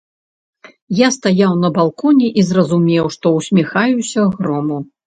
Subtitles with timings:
[0.99, 4.87] Я стаяў на балконе і зразумеў, што ўсміхаюся грому.